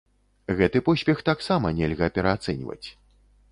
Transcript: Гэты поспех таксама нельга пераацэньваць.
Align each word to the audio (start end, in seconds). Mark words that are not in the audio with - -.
Гэты 0.59 0.81
поспех 0.87 1.21
таксама 1.29 1.73
нельга 1.83 2.11
пераацэньваць. 2.19 2.83